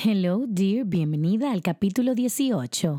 [0.00, 2.98] Hello, dear, bienvenida al capítulo 18.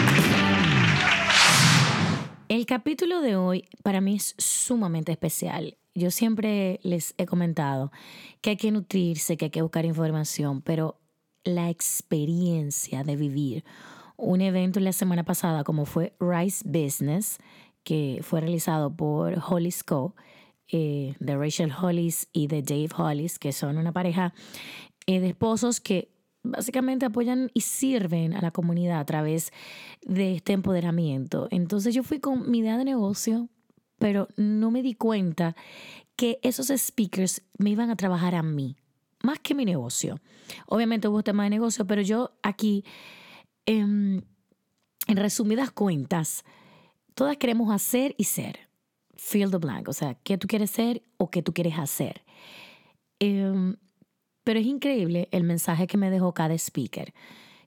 [2.51, 5.77] El capítulo de hoy para mí es sumamente especial.
[5.95, 7.93] Yo siempre les he comentado
[8.41, 10.99] que hay que nutrirse, que hay que buscar información, pero
[11.45, 13.63] la experiencia de vivir
[14.17, 17.37] un evento la semana pasada como fue Rice Business,
[17.85, 20.13] que fue realizado por Hollis Co.,
[20.73, 24.33] eh, de Rachel Hollis y de Dave Hollis, que son una pareja
[25.05, 26.10] eh, de esposos que
[26.43, 29.51] básicamente apoyan y sirven a la comunidad a través
[30.01, 31.47] de este empoderamiento.
[31.51, 33.49] Entonces yo fui con mi idea de negocio,
[33.97, 35.55] pero no me di cuenta
[36.15, 38.75] que esos speakers me iban a trabajar a mí,
[39.23, 40.19] más que mi negocio.
[40.67, 42.83] Obviamente hubo tema de negocio, pero yo aquí,
[43.65, 44.21] em,
[45.07, 46.43] en, resumidas cuentas,
[47.13, 48.59] todas queremos hacer y ser.
[49.15, 52.23] Fill the blank, o sea, qué tú quieres ser o qué tú quieres hacer.
[53.19, 53.77] Em,
[54.43, 57.13] pero es increíble el mensaje que me dejó cada speaker.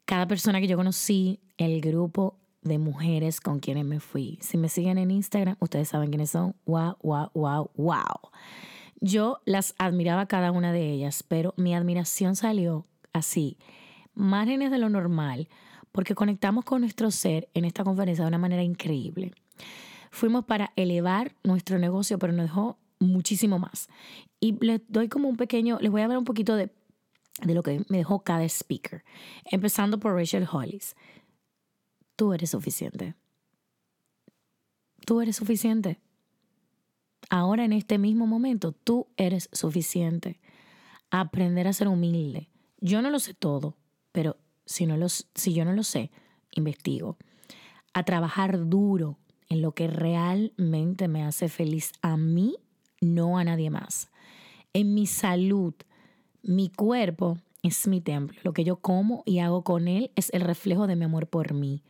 [0.05, 4.39] Cada persona que yo conocí, el grupo de mujeres con quienes me fui.
[4.41, 6.56] Si me siguen en Instagram, ustedes saben quiénes son.
[6.67, 8.30] Wow, wow, wow, wow.
[9.00, 13.58] Yo las admiraba cada una de ellas, pero mi admiración salió así,
[14.14, 15.48] márgenes de lo normal,
[15.92, 19.33] porque conectamos con nuestro ser en esta conferencia de una manera increíble.
[20.11, 23.88] Fuimos para elevar nuestro negocio, pero nos dejó muchísimo más.
[24.40, 26.70] Y les doy como un pequeño, les voy a hablar un poquito de,
[27.42, 29.04] de lo que me dejó cada speaker,
[29.50, 30.96] empezando por Rachel Hollis.
[32.16, 33.14] Tú eres suficiente.
[35.04, 36.00] Tú eres suficiente.
[37.30, 40.40] Ahora en este mismo momento, tú eres suficiente.
[41.10, 42.50] Aprender a ser humilde.
[42.80, 43.77] Yo no lo sé todo,
[44.12, 46.10] pero si, no si yo no lo sé,
[46.50, 47.16] investigo.
[47.92, 49.18] A trabajar duro
[49.48, 52.56] en lo que realmente me hace feliz a mí
[53.04, 54.10] no a nadie más.
[54.72, 55.74] En mi salud,
[56.42, 58.38] mi cuerpo es mi templo.
[58.42, 61.54] Lo que yo como y hago con él es el reflejo de mi amor por
[61.54, 61.82] mí.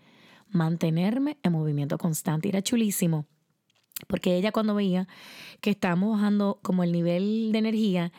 [0.48, 2.48] Mantenerme en movimiento constante.
[2.48, 3.26] Era chulísimo.
[4.06, 5.08] Porque ella cuando veía
[5.60, 8.12] que estábamos bajando como el nivel de energía,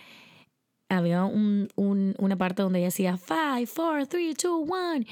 [0.90, 5.06] había una parte donde ella decía 5, 4, 3, 2, 1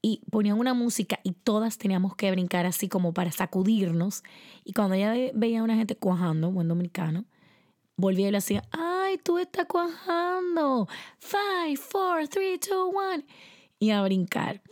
[0.00, 4.22] y ponían una música y todas teníamos que brincar así como para sacudirnos.
[4.64, 7.24] Y cuando ella veía a una gente cuajando, buen dominicano,
[7.96, 10.88] volvía y le hacía, ay, tú estás cuajando.
[11.18, 13.24] Five, four, three, two, one.
[13.78, 14.62] Y a brincar.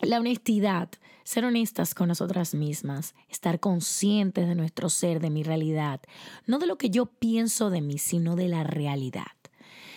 [0.00, 0.88] La honestidad,
[1.22, 6.00] ser honestas con nosotras mismas, estar conscientes de nuestro ser, de mi realidad,
[6.46, 9.32] no de lo que yo pienso de mí, sino de la realidad.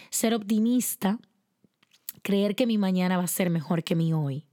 [0.10, 1.20] Ser optimista
[2.22, 4.46] creer que mi mañana va a ser mejor que mi hoy,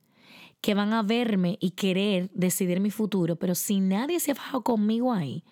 [0.60, 4.62] que van a verme y querer decidir mi futuro, pero si nadie se ha fajado
[4.62, 5.44] conmigo ahí,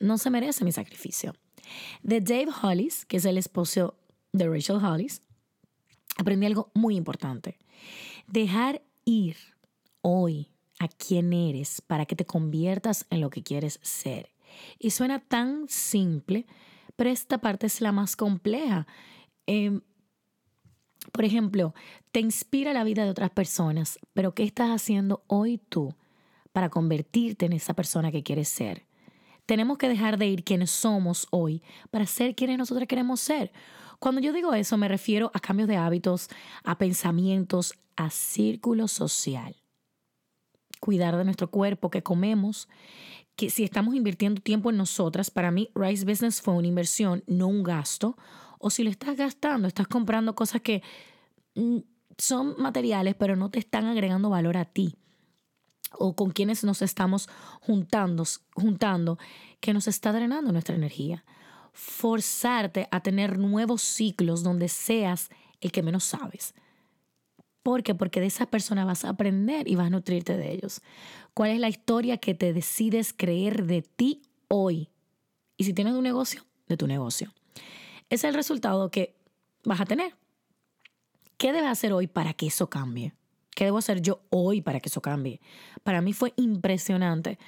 [0.00, 1.34] no se merece mi sacrificio.
[2.02, 3.96] De Dave Hollis, que es el esposo
[4.32, 5.22] de Rachel Hollis,
[6.16, 7.58] aprendí algo muy importante.
[8.26, 9.36] Dejar ir
[10.02, 14.30] hoy a quién eres para que te conviertas en lo que quieres ser.
[14.78, 16.46] Y suena tan simple,
[16.96, 18.86] pero esta parte es la más compleja.
[19.46, 19.80] Eh,
[21.12, 21.74] por ejemplo,
[22.12, 25.94] te inspira la vida de otras personas, pero ¿qué estás haciendo hoy tú
[26.52, 28.86] para convertirte en esa persona que quieres ser?
[29.46, 33.52] Tenemos que dejar de ir quienes somos hoy para ser quienes nosotros queremos ser.
[33.98, 36.28] Cuando yo digo eso me refiero a cambios de hábitos,
[36.64, 39.56] a pensamientos, a círculo social.
[40.78, 42.68] Cuidar de nuestro cuerpo, que comemos,
[43.36, 47.48] que si estamos invirtiendo tiempo en nosotras, para mí Rice Business fue una inversión, no
[47.48, 48.16] un gasto
[48.60, 50.82] o si lo estás gastando, estás comprando cosas que
[52.18, 54.96] son materiales, pero no te están agregando valor a ti.
[55.92, 57.28] O con quienes nos estamos
[57.62, 58.24] juntando,
[58.54, 59.18] juntando,
[59.60, 61.24] que nos está drenando nuestra energía.
[61.72, 65.30] Forzarte a tener nuevos ciclos donde seas
[65.60, 66.54] el que menos sabes.
[67.62, 67.94] ¿Por qué?
[67.94, 70.82] Porque de esa persona vas a aprender y vas a nutrirte de ellos.
[71.32, 74.90] ¿Cuál es la historia que te decides creer de ti hoy?
[75.56, 77.32] Y si tienes un negocio, de tu negocio
[78.10, 79.16] es el resultado que
[79.64, 80.14] vas a tener.
[81.38, 83.14] ¿Qué debes hacer hoy para que eso cambie?
[83.54, 85.40] ¿Qué debo hacer yo hoy para que eso cambie?
[85.82, 87.38] Para mí fue impresionante.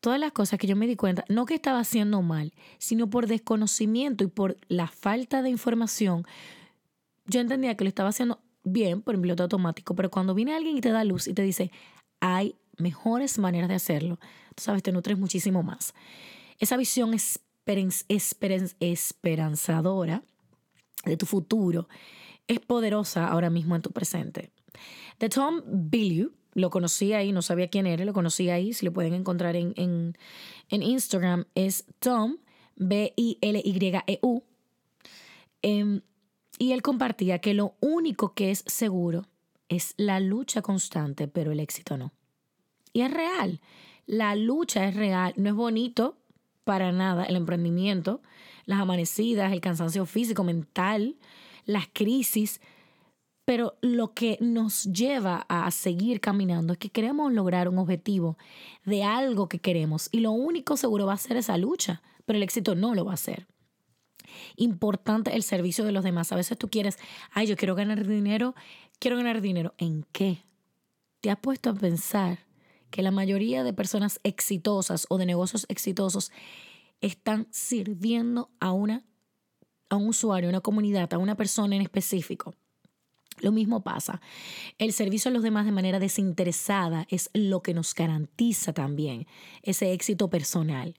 [0.00, 3.26] Todas las cosas que yo me di cuenta, no que estaba haciendo mal, sino por
[3.26, 6.26] desconocimiento y por la falta de información,
[7.26, 10.80] yo entendía que lo estaba haciendo bien por piloto automático, pero cuando viene alguien y
[10.80, 11.70] te da luz y te dice,
[12.20, 14.18] hay mejores maneras de hacerlo,
[14.54, 15.94] tú sabes, te nutres muchísimo más.
[16.58, 17.14] Esa visión
[18.80, 20.22] esperanzadora
[21.04, 21.88] de tu futuro
[22.48, 24.50] es poderosa ahora mismo en tu presente.
[25.18, 28.92] De Tom Bilyeu, lo conocí ahí, no sabía quién era, lo conocí ahí, si lo
[28.92, 30.16] pueden encontrar en, en,
[30.68, 32.38] en Instagram, es Tom,
[32.76, 34.42] B-I-L-Y-E-U.
[35.62, 36.00] Em,
[36.58, 39.26] y él compartía que lo único que es seguro
[39.68, 42.12] es la lucha constante, pero el éxito no.
[42.92, 43.60] Y es real,
[44.06, 46.18] la lucha es real, no es bonito
[46.64, 48.20] para nada el emprendimiento,
[48.64, 51.16] las amanecidas, el cansancio físico, mental,
[51.64, 52.60] las crisis,
[53.44, 58.38] pero lo que nos lleva a seguir caminando es que queremos lograr un objetivo
[58.84, 62.42] de algo que queremos y lo único seguro va a ser esa lucha, pero el
[62.42, 63.46] éxito no lo va a ser.
[64.56, 66.32] Importante el servicio de los demás.
[66.32, 66.98] A veces tú quieres,
[67.32, 68.54] ay, yo quiero ganar dinero,
[68.98, 69.74] quiero ganar dinero.
[69.76, 70.44] ¿En qué?
[71.20, 72.38] ¿Te has puesto a pensar
[72.92, 76.30] que la mayoría de personas exitosas o de negocios exitosos
[77.00, 79.02] están sirviendo a una
[79.88, 82.54] a un usuario, a una comunidad, a una persona en específico.
[83.40, 84.20] Lo mismo pasa.
[84.78, 89.26] El servicio a los demás de manera desinteresada es lo que nos garantiza también
[89.62, 90.94] ese éxito personal.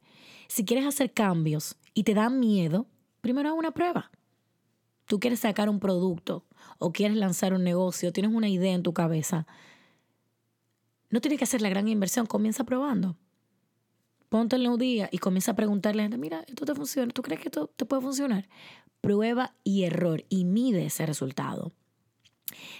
[0.47, 2.87] Si quieres hacer cambios y te da miedo,
[3.21, 4.11] primero haz una prueba.
[5.05, 6.45] Tú quieres sacar un producto
[6.77, 9.47] o quieres lanzar un negocio, tienes una idea en tu cabeza.
[11.13, 13.15] No tienes que hacer la gran inversión, comienza probando
[14.33, 17.13] ponte en un día y comienza a preguntarle a la gente, mira, esto te funciona,
[17.13, 18.49] ¿tú crees que esto te puede funcionar?
[18.99, 21.71] Prueba y error y mide ese resultado.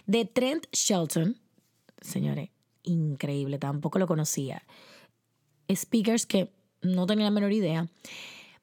[0.08, 1.38] De Trent Shelton,
[2.02, 2.50] señores,
[2.82, 4.64] increíble, tampoco lo conocía.
[5.72, 6.52] Speakers que
[6.82, 7.88] no tenía la menor idea.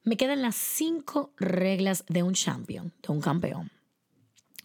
[0.03, 3.71] Me quedan las cinco reglas de un champion, de un campeón.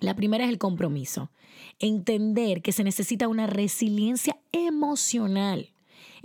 [0.01, 1.31] La primera es el compromiso.
[1.79, 5.71] Entender que se necesita una resiliencia emocional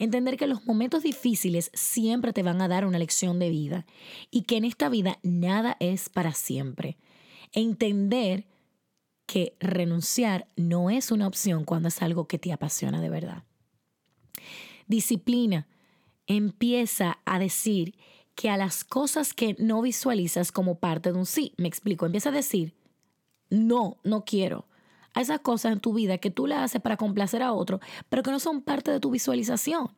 [0.01, 3.85] Entender que los momentos difíciles siempre te van a dar una lección de vida
[4.31, 6.97] y que en esta vida nada es para siempre.
[7.51, 8.47] Entender
[9.27, 13.43] que renunciar no es una opción cuando es algo que te apasiona de verdad.
[14.87, 15.67] Disciplina.
[16.25, 17.95] Empieza a decir
[18.33, 22.29] que a las cosas que no visualizas como parte de un sí, me explico, empieza
[22.29, 22.73] a decir,
[23.51, 24.65] no, no quiero
[25.13, 28.23] a esas cosas en tu vida que tú le haces para complacer a otro, pero
[28.23, 29.91] que no son parte de tu visualización.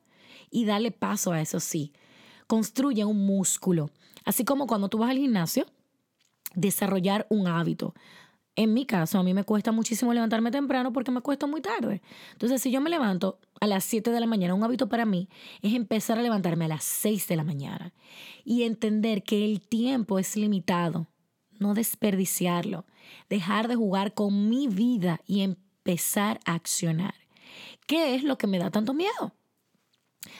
[0.49, 1.93] Y dale paso a eso sí.
[2.47, 3.89] Construye un músculo.
[4.25, 5.65] Así como cuando tú vas al gimnasio,
[6.55, 7.93] desarrollar un hábito.
[8.55, 12.01] En mi caso, a mí me cuesta muchísimo levantarme temprano porque me cuesta muy tarde.
[12.33, 15.27] Entonces, si yo me levanto a las 7 de la mañana, un hábito para mí
[15.63, 17.93] es empezar a levantarme a las 6 de la mañana
[18.43, 21.07] y entender que el tiempo es limitado
[21.63, 22.85] no desperdiciarlo,
[23.29, 27.15] dejar de jugar con mi vida y empezar a accionar.
[27.87, 29.33] ¿Qué es lo que me da tanto miedo?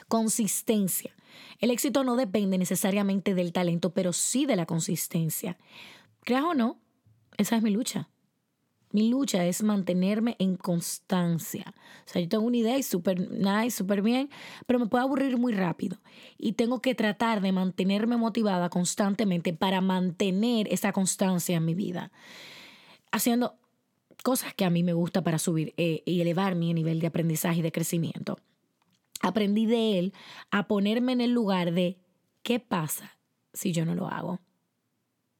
[0.08, 1.16] Consistencia.
[1.60, 5.58] El éxito no depende necesariamente del talento, pero sí de la consistencia.
[6.22, 6.80] Creas o no,
[7.38, 8.10] esa es mi lucha.
[8.94, 11.74] Mi lucha es mantenerme en constancia.
[12.06, 14.30] O sea, yo tengo una idea y súper nice, súper bien,
[14.68, 15.98] pero me puedo aburrir muy rápido.
[16.38, 22.12] Y tengo que tratar de mantenerme motivada constantemente para mantener esa constancia en mi vida.
[23.12, 23.56] Haciendo
[24.22, 27.60] cosas que a mí me gusta para subir eh, y elevar mi nivel de aprendizaje
[27.60, 28.38] y de crecimiento.
[29.22, 30.14] Aprendí de él
[30.52, 31.98] a ponerme en el lugar de
[32.44, 33.18] qué pasa
[33.54, 34.40] si yo no lo hago.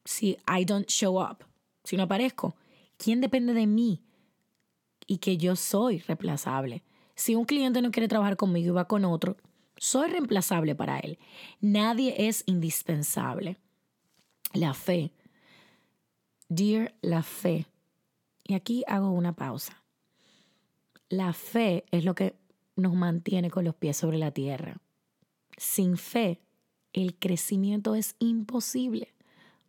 [0.04, 1.44] Si I don't show up,
[1.84, 2.56] si no aparezco
[2.96, 4.02] ¿Quién depende de mí?
[5.06, 6.82] Y que yo soy reemplazable.
[7.14, 9.36] Si un cliente no quiere trabajar conmigo y va con otro,
[9.76, 11.18] soy reemplazable para él.
[11.60, 13.58] Nadie es indispensable.
[14.52, 15.12] La fe.
[16.48, 17.66] Dear, la fe.
[18.44, 19.82] Y aquí hago una pausa.
[21.08, 22.36] La fe es lo que
[22.76, 24.80] nos mantiene con los pies sobre la tierra.
[25.56, 26.40] Sin fe,
[26.92, 29.14] el crecimiento es imposible,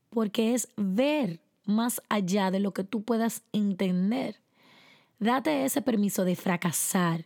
[0.09, 4.41] porque es ver más allá de lo que tú puedas entender.
[5.19, 7.25] Date ese permiso de fracasar.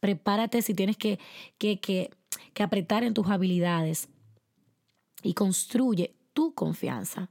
[0.00, 1.18] Prepárate si tienes que,
[1.58, 2.10] que, que,
[2.54, 4.08] que apretar en tus habilidades
[5.22, 7.30] y construye tu confianza.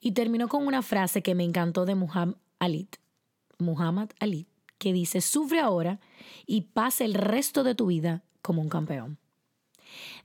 [0.00, 2.88] Y terminó con una frase que me encantó de Muhammad Ali,
[3.58, 4.46] Muhammad Ali,
[4.78, 6.00] que dice, sufre ahora
[6.46, 9.18] y pasa el resto de tu vida como un campeón.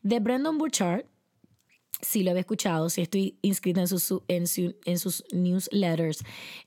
[0.01, 1.05] De Brandon Burchard
[2.03, 4.47] si lo había escuchado, si estoy inscrita en sus, en,
[4.97, 6.23] sus newsletters.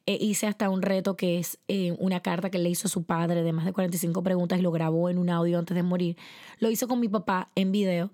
[0.07, 3.05] Eh, hice hasta un reto que es eh, una carta que le hizo a su
[3.05, 6.17] padre de más de 45 preguntas y lo grabó en un audio antes de morir.
[6.59, 8.11] Lo hizo con mi papá en video.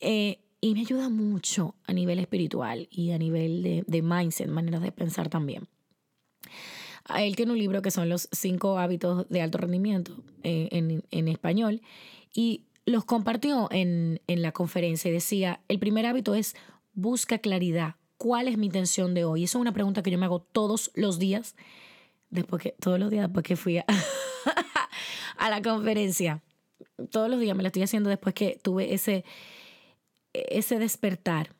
[0.00, 4.82] Eh, y me ayuda mucho a nivel espiritual y a nivel de, de mindset, maneras
[4.82, 5.68] de pensar también.
[7.18, 11.28] Él tiene un libro que son los cinco hábitos de alto rendimiento eh, en, en,
[11.28, 11.80] español
[12.34, 16.56] y los compartió en, en la conferencia y decía, el primer hábito es
[16.92, 17.96] busca claridad.
[18.16, 19.44] ¿Cuál es mi intención de hoy?
[19.44, 21.56] Esa es una pregunta que yo me hago todos los días,
[22.28, 23.86] después que, todos los días después que fui a,
[25.38, 26.42] a la conferencia.
[27.10, 29.24] Todos los días me la estoy haciendo después que tuve ese,
[30.32, 31.54] ese despertar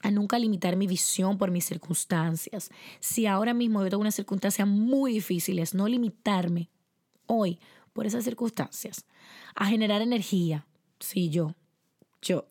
[0.00, 2.70] a nunca limitar mi visión por mis circunstancias.
[3.00, 6.70] Si ahora mismo yo tengo unas circunstancias muy difíciles, no limitarme
[7.26, 7.58] hoy
[7.94, 9.06] por esas circunstancias.
[9.54, 10.66] A generar energía.
[11.00, 11.54] Sí, yo.
[12.20, 12.46] Yo.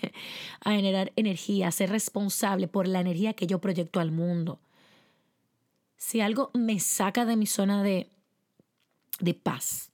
[0.60, 4.60] a generar energía, a ser responsable por la energía que yo proyecto al mundo.
[5.98, 8.08] Si algo me saca de mi zona de,
[9.20, 9.90] de paz,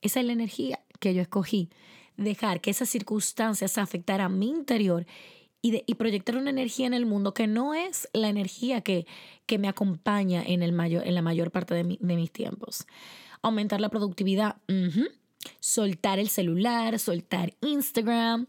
[0.00, 1.68] esa es la energía que yo escogí.
[2.16, 5.06] Dejar que esas circunstancias afectaran mi interior
[5.62, 9.06] y, proyectar una energía en el mundo que no es la energía que,
[9.46, 12.86] que me acompaña en, el mayor, en la mayor parte de, mis tiempos.
[13.42, 14.56] Aumentar la productividad,
[15.60, 18.46] soltar el celular, soltar Instagram,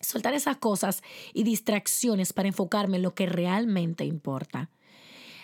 [0.00, 1.02] soltar esas cosas
[1.32, 4.70] y distracciones para enfocarme en lo que realmente importa.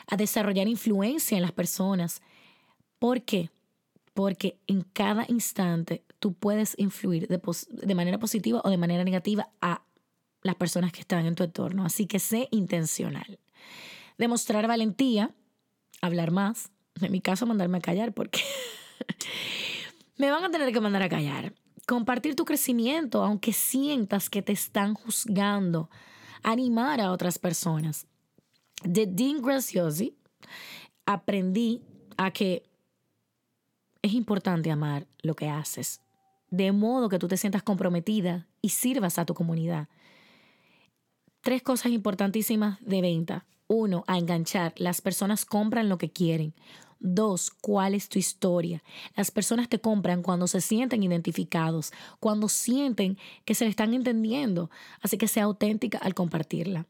[0.06, 2.22] A desarrollar influencia en las personas.
[2.98, 3.50] ¿Por qué?
[4.14, 9.50] Porque en cada instante tú puedes influir de, de manera positiva o de manera negativa
[9.60, 9.82] a
[10.42, 11.84] las personas que están en tu entorno.
[11.84, 13.38] Así que sé intencional.
[14.16, 15.30] Demostrar valentía,
[16.00, 16.70] hablar más.
[17.00, 18.40] En mi caso, mandarme a callar porque
[20.16, 21.52] me van a tener que mandar a callar.
[21.86, 25.88] Compartir tu crecimiento, aunque sientas que te están juzgando.
[26.42, 28.06] Animar a otras personas.
[28.84, 30.14] De Dean Graziosi
[31.06, 31.82] aprendí
[32.16, 32.62] a que
[34.02, 36.00] es importante amar lo que haces,
[36.50, 39.88] de modo que tú te sientas comprometida y sirvas a tu comunidad
[41.48, 43.46] tres cosas importantísimas de venta.
[43.68, 44.74] Uno, a enganchar.
[44.76, 46.54] Las personas compran lo que quieren.
[47.00, 48.82] Dos, ¿cuál es tu historia?
[49.14, 54.70] Las personas te compran cuando se sienten identificados, cuando sienten que se le están entendiendo.
[55.00, 56.86] Así que sea auténtica al compartirla.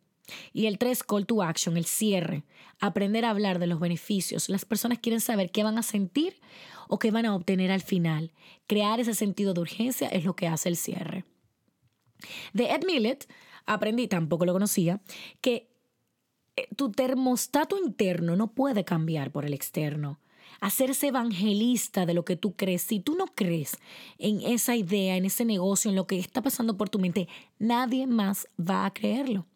[0.53, 2.45] Y el tres, call to action, el cierre.
[2.81, 4.49] Aprender a hablar de los beneficios.
[4.49, 6.41] Las personas quieren saber qué van a sentir
[6.89, 8.33] o qué van a obtener al final.
[8.67, 11.25] Crear ese sentido de urgencia es lo que hace el cierre.
[12.53, 13.29] De Ed Millett
[13.67, 15.01] aprendí, tampoco lo conocía,
[15.41, 15.71] que
[16.77, 20.19] tu termostato interno no puede cambiar por el externo.
[20.61, 22.83] Hacerse evangelista de lo que tú crees.
[22.83, 23.79] Si tú no crees
[24.19, 28.07] en esa idea, en ese negocio, en lo que está pasando por tu mente, nadie
[28.07, 29.47] más va a creerlo.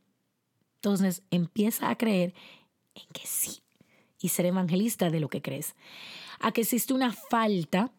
[0.76, 2.34] Entonces empieza a creer
[2.94, 3.62] en que sí
[4.20, 5.74] y ser evangelista de lo que crees.
[6.38, 7.92] A que existe una falta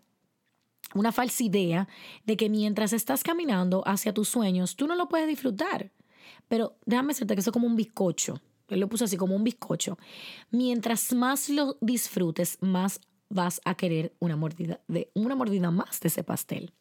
[0.94, 1.88] una falsa idea
[2.26, 5.92] de que mientras estás caminando hacia tus sueños, tú no lo puedes disfrutar.
[6.48, 8.40] Pero déjame decirte que eso es como un bizcocho.
[8.74, 9.98] Él lo puso así como un bizcocho.
[10.52, 13.00] Mientras más lo disfrutes, más
[13.30, 16.72] vas a querer una mordida, de, una mordida más de ese pastel.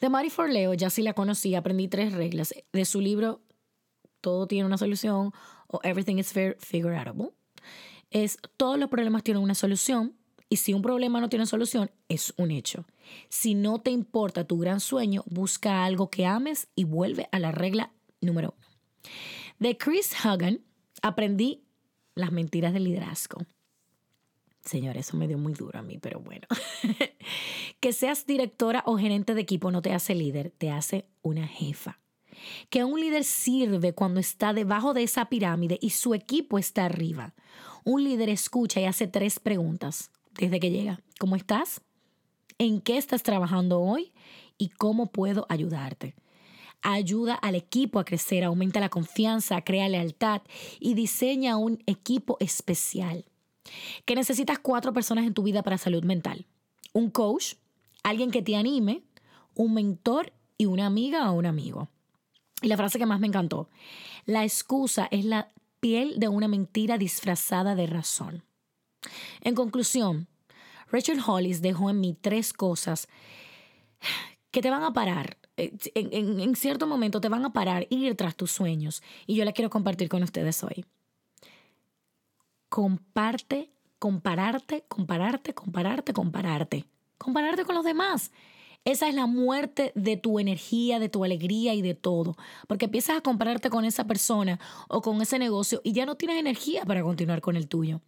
[0.00, 3.40] De Mari Forleo, ya sí la conocí, aprendí tres reglas de su libro
[4.20, 5.32] Todo tiene una solución
[5.68, 7.32] o Everything is fair, figure outable.
[8.10, 10.14] Es todos los problemas tienen una solución
[10.48, 12.84] y si un problema no tiene solución, es un hecho.
[13.30, 17.52] Si no te importa tu gran sueño, busca algo que ames y vuelve a la
[17.52, 19.12] regla número uno.
[19.58, 20.60] De Chris Hagan
[21.02, 21.64] aprendí
[22.14, 23.42] las mentiras del liderazgo.
[24.64, 26.46] Señor, eso me dio muy duro a mí, pero bueno.
[27.80, 31.98] que seas directora o gerente de equipo no te hace líder, te hace una jefa.
[32.70, 37.34] Que un líder sirve cuando está debajo de esa pirámide y su equipo está arriba.
[37.84, 41.00] Un líder escucha y hace tres preguntas desde que llega.
[41.18, 41.82] ¿Cómo estás?
[42.58, 44.12] ¿En qué estás trabajando hoy?
[44.58, 46.14] ¿Y cómo puedo ayudarte?
[46.82, 50.42] Ayuda al equipo a crecer, aumenta la confianza, crea lealtad
[50.80, 53.24] y diseña un equipo especial.
[54.04, 56.46] Que necesitas cuatro personas en tu vida para salud mental.
[56.92, 57.54] Un coach,
[58.02, 59.02] alguien que te anime,
[59.54, 61.88] un mentor y una amiga o un amigo.
[62.60, 63.68] Y la frase que más me encantó,
[64.26, 68.44] la excusa es la piel de una mentira disfrazada de razón.
[69.40, 70.28] En conclusión,
[70.90, 73.08] Rachel Hollis dejó en mí tres cosas
[74.50, 78.36] que te van a parar eh, en, cierto momento te van a parar ir tras
[78.36, 79.02] tus sueños.
[79.26, 80.84] Y yo la quiero compartir con ustedes hoy.
[82.68, 86.84] Comparte, compararte, compararte, compararte, compararte.
[87.18, 88.30] Compararte con los demás.
[88.84, 92.36] Esa es la muerte de tu energía, de tu alegría y de todo.
[92.66, 96.38] Porque empiezas a compararte con esa persona o con ese negocio y ya no tienes
[96.38, 98.00] energía para continuar con el tuyo.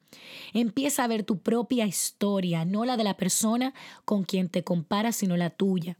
[0.52, 3.72] Empieza a ver tu propia historia, no la de la persona
[4.04, 5.96] con quien te comparas, sino la tuya.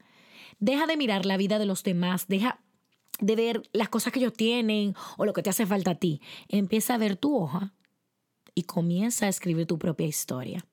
[0.59, 2.61] Deja de mirar la vida de los demás, deja
[3.21, 6.21] de ver las cosas que ellos tienen o lo que te hace falta a ti.
[6.49, 7.73] Empieza a ver tu hoja
[8.55, 10.65] y comienza a escribir tu propia historia.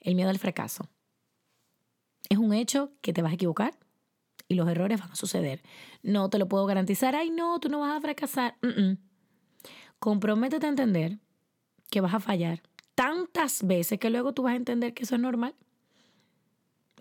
[0.00, 0.88] El miedo al fracaso.
[2.28, 3.78] Es un hecho que te vas a equivocar
[4.48, 5.62] y los errores van a suceder.
[6.02, 7.14] No te lo puedo garantizar.
[7.14, 8.56] Ay, no, tú no vas a fracasar.
[9.98, 11.18] Comprométete a entender
[11.90, 12.62] que vas a fallar
[12.94, 15.54] tantas veces que luego tú vas a entender que eso es normal.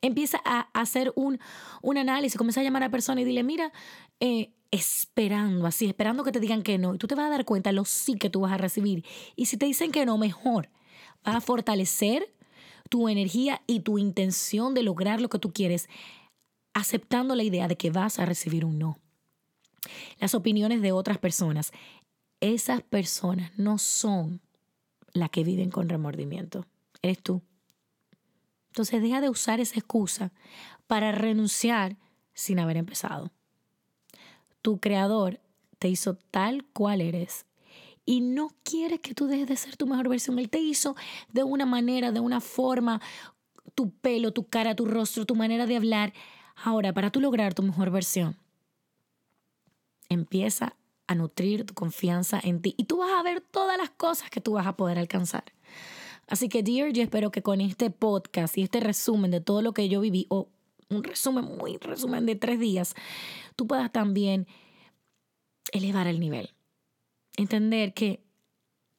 [0.02, 1.40] Empieza a hacer un,
[1.82, 3.72] un análisis, comienza a llamar a la persona y dile, mira,
[4.20, 6.96] eh, esperando así, esperando que te digan que no.
[6.96, 9.06] Y tú te vas a dar cuenta lo sí que tú vas a recibir.
[9.36, 10.70] Y si te dicen que no, mejor.
[11.24, 12.34] Vas a fortalecer
[12.90, 15.88] tu energía y tu intención de lograr lo que tú quieres,
[16.74, 18.98] aceptando la idea de que vas a recibir un no.
[20.20, 21.72] Las opiniones de otras personas,
[22.40, 24.42] esas personas no son
[25.14, 26.66] las que viven con remordimiento.
[27.02, 27.42] Eres tú.
[28.72, 30.32] Entonces deja de usar esa excusa
[30.88, 31.98] para renunciar
[32.34, 33.32] sin haber empezado.
[34.62, 35.42] Tu creador
[35.78, 37.46] te hizo tal cual eres
[38.06, 40.40] y no quiere que tú dejes de ser tu mejor versión.
[40.40, 40.96] Él te hizo
[41.34, 43.02] de una manera, de una forma,
[43.76, 46.14] tu pelo, tu cara, tu rostro, tu manera de hablar.
[46.56, 48.38] Ahora, para tú lograr tu mejor versión,
[50.08, 54.30] empieza a nutrir tu confianza en ti y tú vas a ver todas las cosas
[54.30, 55.44] que tú vas a poder alcanzar.
[56.32, 59.74] Así que, dear, yo espero que con este podcast y este resumen de todo lo
[59.74, 60.48] que yo viví, o
[60.90, 62.96] un resumen, muy resumen de tres días,
[63.58, 64.48] tú puedas también
[65.74, 66.52] elevar el nivel.
[67.36, 68.24] Entender que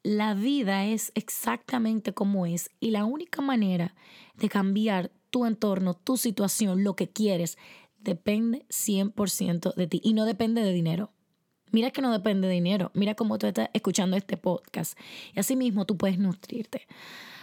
[0.03, 3.95] la vida es exactamente como es y la única manera
[4.35, 7.57] de cambiar tu entorno, tu situación, lo que quieres,
[7.99, 11.15] depende 100% de ti y no depende de dinero.
[11.73, 12.91] Mira que no depende de dinero.
[12.95, 14.99] Mira cómo tú estás escuchando este podcast.
[15.35, 16.87] Y así mismo tú puedes nutrirte.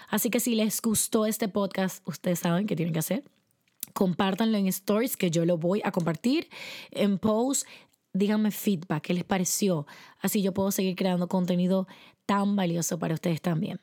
[0.07, 3.24] Así que si les gustó este podcast, ustedes saben qué tienen que hacer.
[3.93, 6.48] Compártanlo en stories que yo lo voy a compartir
[6.91, 7.65] en posts.
[8.13, 9.88] Díganme feedback, qué les pareció.
[10.19, 11.88] Así yo puedo seguir creando contenido
[12.25, 13.79] tan valioso para ustedes también.